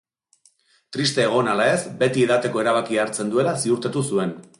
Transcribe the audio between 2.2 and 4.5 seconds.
edateko erabakia hartzen duela ziurtatu zuen.